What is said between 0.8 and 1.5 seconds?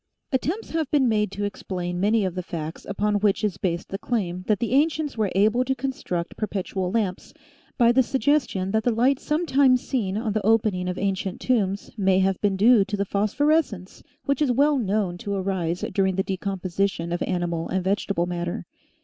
been made to